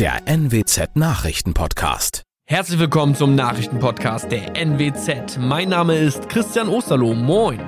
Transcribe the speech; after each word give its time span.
der 0.00 0.22
NWZ 0.24 0.96
Nachrichtenpodcast. 0.96 2.22
Herzlich 2.46 2.80
willkommen 2.80 3.14
zum 3.14 3.34
Nachrichtenpodcast 3.34 4.32
der 4.32 4.56
NWZ. 4.56 5.36
Mein 5.38 5.68
Name 5.68 5.94
ist 5.94 6.26
Christian 6.30 6.70
Osterloh. 6.70 7.12
Moin. 7.12 7.60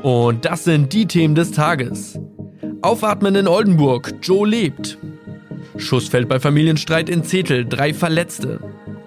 Und 0.00 0.46
das 0.46 0.64
sind 0.64 0.94
die 0.94 1.04
Themen 1.04 1.34
des 1.34 1.50
Tages. 1.50 2.18
Aufatmen 2.80 3.34
in 3.34 3.48
Oldenburg, 3.48 4.14
Joe 4.22 4.48
lebt. 4.48 4.96
Schuss 5.76 6.08
fällt 6.08 6.30
bei 6.30 6.40
Familienstreit 6.40 7.10
in 7.10 7.22
Zetel, 7.22 7.66
drei 7.66 7.92
Verletzte. 7.92 8.60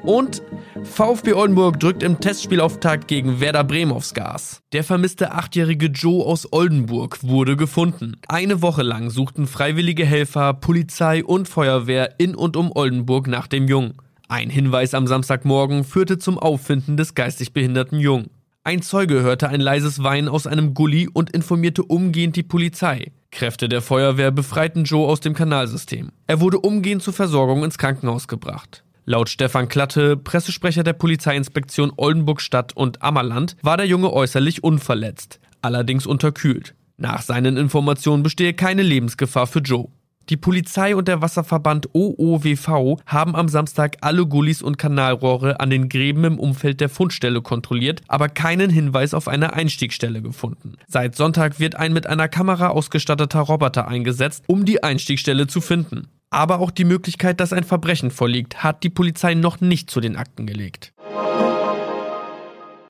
Und 0.04 0.44
VfB 0.84 1.34
Oldenburg 1.34 1.80
drückt 1.80 2.04
im 2.04 2.20
Testspielauftakt 2.20 3.08
gegen 3.08 3.40
Werder 3.40 3.64
Bremen 3.64 3.92
aufs 3.92 4.14
Gas. 4.14 4.62
Der 4.74 4.84
vermisste 4.84 5.32
achtjährige 5.32 5.88
Joe 5.88 6.26
aus 6.26 6.52
Oldenburg 6.52 7.24
wurde 7.24 7.56
gefunden. 7.56 8.18
Eine 8.28 8.62
Woche 8.62 8.84
lang 8.84 9.10
suchten 9.10 9.48
freiwillige 9.48 10.06
Helfer, 10.06 10.54
Polizei 10.54 11.24
und 11.24 11.48
Feuerwehr 11.48 12.20
in 12.20 12.36
und 12.36 12.58
um 12.58 12.72
Oldenburg 12.74 13.28
nach 13.28 13.48
dem 13.48 13.68
Jungen. 13.68 13.94
Ein 14.28 14.50
Hinweis 14.50 14.94
am 14.94 15.08
Samstagmorgen 15.08 15.84
führte 15.84 16.18
zum 16.18 16.38
Auffinden 16.38 16.98
des 16.98 17.16
geistig 17.16 17.54
behinderten 17.54 18.00
Jungen. 18.00 18.30
Ein 18.64 18.82
Zeuge 18.82 19.22
hörte 19.22 19.50
ein 19.50 19.62
leises 19.62 20.04
Weinen 20.04 20.30
aus 20.30 20.46
einem 20.46 20.74
Gully 20.74 21.10
und 21.12 21.32
informierte 21.32 21.84
umgehend 21.84 22.36
die 22.36 22.44
Polizei. 22.44 23.12
Kräfte 23.32 23.68
der 23.70 23.82
Feuerwehr 23.82 24.32
befreiten 24.32 24.84
Joe 24.84 25.08
aus 25.08 25.20
dem 25.20 25.34
Kanalsystem. 25.34 26.12
Er 26.28 26.42
wurde 26.42 26.60
umgehend 26.60 27.02
zur 27.02 27.14
Versorgung 27.14 27.64
ins 27.64 27.78
Krankenhaus 27.78 28.28
gebracht. 28.28 28.84
Laut 29.06 29.30
Stefan 29.30 29.68
Klatte, 29.68 30.16
Pressesprecher 30.16 30.84
der 30.84 30.94
Polizeiinspektion 30.94 31.92
Oldenburg 31.98 32.40
Stadt 32.40 32.76
und 32.76 33.02
Ammerland, 33.02 33.58
war 33.64 33.78
der 33.78 33.88
Junge 33.88 34.14
äußerlich 34.14 34.64
unverletzt, 34.64 35.40
allerdings 35.62 36.06
unterkühlt. 36.06 36.76
Nach 36.98 37.24
seinen 37.24 37.58
Informationen 37.58 38.22
bestehe 38.22 38.54
keine 38.54 38.84
Lebensgefahr 38.84 39.48
für 39.48 39.60
Joe. 39.60 39.88
Die 40.30 40.38
Polizei 40.38 40.96
und 40.96 41.08
der 41.08 41.22
Wasserverband 41.22 41.90
OOWV 41.94 43.02
haben 43.08 43.36
am 43.36 43.50
Samstag 43.50 43.98
alle 44.02 44.28
Gullis 44.28 44.62
und 44.62 44.78
Kanalrohre 44.78 45.60
an 45.60 45.72
den 45.72 45.90
Gräben 45.90 46.24
im 46.24 46.40
Umfeld 46.40 46.80
der 46.80 46.90
Fundstelle 46.90 47.42
kontrolliert, 47.42 48.04
aber 48.08 48.30
keinen 48.30 48.70
Hinweis 48.70 49.16
auf 49.16 49.28
eine 49.28 49.54
Einstiegsstelle 49.54 50.22
gefunden. 50.22 50.76
Seit 50.88 51.16
Sonntag 51.16 51.60
wird 51.60 51.76
ein 51.76 51.92
mit 51.92 52.06
einer 52.06 52.28
Kamera 52.28 52.68
ausgestatteter 52.68 53.40
Roboter 53.40 53.88
eingesetzt, 53.88 54.44
um 54.46 54.64
die 54.64 54.84
Einstiegsstelle 54.84 55.48
zu 55.48 55.60
finden. 55.60 56.08
Aber 56.32 56.60
auch 56.60 56.72
die 56.72 56.86
Möglichkeit, 56.86 57.42
dass 57.42 57.52
ein 57.52 57.66
Verbrechen 57.66 58.10
vorliegt, 58.10 58.64
hat 58.64 58.84
die 58.84 58.90
Polizei 58.90 59.34
noch 59.34 59.60
nicht 59.60 59.92
zu 59.92 60.00
den 60.00 60.16
Akten 60.16 60.48
gelegt. 60.48 60.94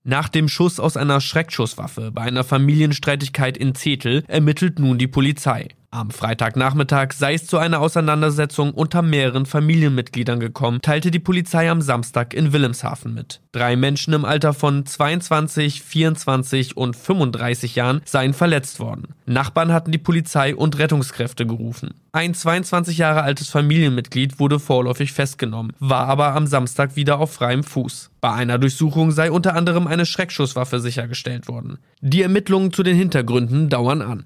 Nach 0.04 0.30
dem 0.30 0.48
Schuss 0.48 0.80
aus 0.80 0.96
einer 0.96 1.20
Schreckschusswaffe 1.20 2.12
bei 2.12 2.22
einer 2.22 2.44
Familienstreitigkeit 2.44 3.58
in 3.58 3.74
Zetel 3.74 4.24
ermittelt 4.28 4.80
nun 4.80 5.00
die 5.00 5.08
Polizei. 5.08 5.70
Am 5.94 6.10
Freitagnachmittag 6.10 7.12
sei 7.12 7.34
es 7.34 7.48
zu 7.48 7.58
einer 7.58 7.82
Auseinandersetzung 7.82 8.72
unter 8.72 9.02
mehreren 9.02 9.46
Familienmitgliedern 9.46 10.40
gekommen, 10.40 10.82
teilte 10.82 11.12
die 11.12 11.20
Polizei 11.20 11.70
am 11.70 11.82
Samstag 11.82 12.34
in 12.34 12.54
Wilhelmshaven 12.54 13.14
mit. 13.14 13.42
Drei 13.52 13.76
Menschen 13.76 14.14
im 14.14 14.24
Alter 14.24 14.54
von 14.54 14.86
22, 14.86 15.84
24 15.84 16.78
und 16.78 16.96
35 16.96 17.76
Jahren 17.76 18.02
seien 18.06 18.34
verletzt 18.34 18.80
worden. 18.80 19.10
Nachbarn 19.26 19.74
hatten 19.74 19.92
die 19.92 19.98
Polizei 19.98 20.56
und 20.56 20.80
Rettungskräfte 20.80 21.46
gerufen. 21.46 21.94
Ein 22.14 22.34
22 22.34 22.98
Jahre 22.98 23.24
altes 23.24 23.50
Familienmitglied 23.50 24.40
wurde 24.40 24.60
vorläufig 24.60 25.12
festgenommen, 25.12 25.74
war 25.80 26.08
aber 26.08 26.36
am 26.36 26.48
Samstag 26.48 26.96
wieder 26.96 27.20
auf 27.20 27.34
freiem 27.34 27.64
Fuß. 27.66 28.12
Bei 28.22 28.32
einer 28.32 28.60
Durchsuchung 28.60 29.12
sei 29.12 29.32
unter 29.32 29.56
anderem 29.56 29.88
eine 29.88 30.06
Schreckschusswaffe 30.06 30.80
sichergestellt 30.80 31.48
worden. 31.48 31.80
Die 32.02 32.22
Ermittlungen 32.22 32.72
zu 32.72 32.84
den 32.84 32.96
Hintergründen 32.96 33.70
dauern 33.70 34.02
an. 34.02 34.26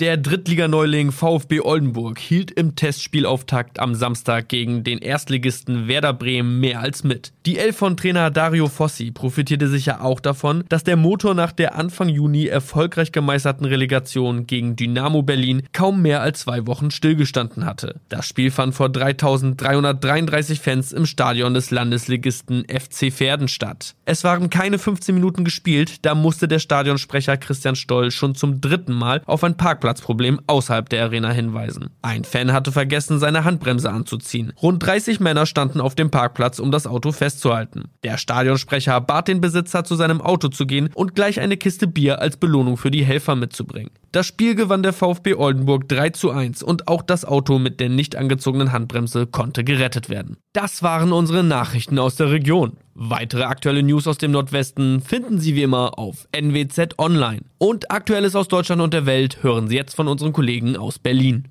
Der 0.00 0.16
Drittliganeuling 0.16 1.10
VfB 1.10 1.58
Oldenburg 1.60 2.20
hielt 2.20 2.52
im 2.52 2.76
Testspielauftakt 2.76 3.80
am 3.80 3.96
Samstag 3.96 4.48
gegen 4.48 4.84
den 4.84 4.98
Erstligisten 4.98 5.88
Werder 5.88 6.12
Bremen 6.12 6.60
mehr 6.60 6.78
als 6.78 7.02
mit. 7.02 7.32
Die 7.46 7.58
Elf 7.58 7.78
von 7.78 7.96
Trainer 7.96 8.30
Dario 8.30 8.68
Fossi 8.68 9.10
profitierte 9.10 9.66
sicher 9.66 10.04
auch 10.04 10.20
davon, 10.20 10.62
dass 10.68 10.84
der 10.84 10.96
Motor 10.96 11.34
nach 11.34 11.50
der 11.50 11.74
Anfang 11.74 12.08
Juni 12.08 12.46
erfolgreich 12.46 13.10
gemeisterten 13.10 13.64
Relegation 13.64 14.46
gegen 14.46 14.76
Dynamo 14.76 15.22
Berlin 15.22 15.64
kaum 15.72 16.00
mehr 16.00 16.22
als 16.22 16.40
zwei 16.42 16.68
Wochen 16.68 16.92
stillgestanden 16.92 17.64
hatte. 17.64 17.96
Das 18.08 18.24
Spiel 18.24 18.52
fand 18.52 18.76
vor 18.76 18.90
3333 18.90 20.60
Fans 20.60 20.92
im 20.92 21.06
Stadion 21.06 21.54
des 21.54 21.72
Landesligisten 21.72 22.66
FC 22.68 23.12
Verden 23.12 23.48
statt. 23.48 23.96
Es 24.04 24.22
waren 24.22 24.48
keine 24.48 24.78
15 24.78 25.12
Minuten 25.12 25.42
gespielt, 25.42 26.06
da 26.06 26.14
musste 26.14 26.46
der 26.46 26.60
Stadionsprecher 26.60 27.36
Christian 27.36 27.74
Stoll 27.74 28.12
schon 28.12 28.36
zum 28.36 28.60
dritten 28.60 28.94
Mal 28.94 29.22
auf 29.26 29.42
ein 29.42 29.56
Parkplatz 29.56 29.87
Parkplatzproblem 29.88 30.40
außerhalb 30.46 30.88
der 30.88 31.04
Arena 31.04 31.30
hinweisen. 31.30 31.90
Ein 32.02 32.24
Fan 32.24 32.52
hatte 32.52 32.72
vergessen, 32.72 33.18
seine 33.18 33.44
Handbremse 33.44 33.90
anzuziehen. 33.90 34.52
Rund 34.60 34.84
30 34.84 35.20
Männer 35.20 35.46
standen 35.46 35.80
auf 35.80 35.94
dem 35.94 36.10
Parkplatz, 36.10 36.58
um 36.58 36.70
das 36.70 36.86
Auto 36.86 37.12
festzuhalten. 37.12 37.84
Der 38.04 38.18
Stadionsprecher 38.18 39.00
bat 39.00 39.28
den 39.28 39.40
Besitzer, 39.40 39.84
zu 39.84 39.94
seinem 39.96 40.20
Auto 40.20 40.48
zu 40.48 40.66
gehen 40.66 40.90
und 40.94 41.14
gleich 41.14 41.40
eine 41.40 41.56
Kiste 41.56 41.86
Bier 41.86 42.20
als 42.20 42.36
Belohnung 42.36 42.76
für 42.76 42.90
die 42.90 43.04
Helfer 43.04 43.34
mitzubringen. 43.34 43.90
Das 44.10 44.26
Spiel 44.26 44.54
gewann 44.54 44.82
der 44.82 44.94
VfB 44.94 45.34
Oldenburg 45.34 45.86
3 45.86 46.10
zu 46.10 46.30
1 46.30 46.62
und 46.62 46.88
auch 46.88 47.02
das 47.02 47.26
Auto 47.26 47.58
mit 47.58 47.78
der 47.78 47.90
nicht 47.90 48.16
angezogenen 48.16 48.72
Handbremse 48.72 49.26
konnte 49.26 49.64
gerettet 49.64 50.08
werden. 50.08 50.38
Das 50.54 50.82
waren 50.82 51.12
unsere 51.12 51.44
Nachrichten 51.44 51.98
aus 51.98 52.16
der 52.16 52.30
Region. 52.30 52.78
Weitere 52.94 53.42
aktuelle 53.42 53.82
News 53.82 54.06
aus 54.06 54.16
dem 54.16 54.30
Nordwesten 54.30 55.02
finden 55.02 55.38
Sie 55.38 55.54
wie 55.54 55.62
immer 55.62 55.98
auf 55.98 56.26
NWZ 56.32 56.98
Online. 56.98 57.42
Und 57.58 57.90
Aktuelles 57.90 58.34
aus 58.34 58.48
Deutschland 58.48 58.80
und 58.80 58.94
der 58.94 59.04
Welt 59.04 59.42
hören 59.42 59.68
Sie 59.68 59.76
jetzt 59.76 59.94
von 59.94 60.08
unseren 60.08 60.32
Kollegen 60.32 60.76
aus 60.78 60.98
Berlin. 60.98 61.46